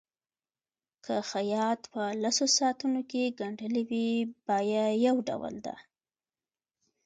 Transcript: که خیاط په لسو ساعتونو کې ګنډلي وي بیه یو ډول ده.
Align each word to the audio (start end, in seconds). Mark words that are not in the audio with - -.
که 1.05 1.15
خیاط 1.31 1.81
په 1.93 2.03
لسو 2.23 2.45
ساعتونو 2.57 3.01
کې 3.09 3.33
ګنډلي 3.39 3.83
وي 3.89 4.09
بیه 4.45 4.85
یو 5.05 5.15
ډول 5.27 5.55
ده. 5.65 5.75